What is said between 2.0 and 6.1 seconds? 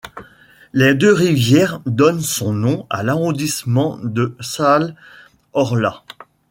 son nom à l'arrondissement de Saale-Orla.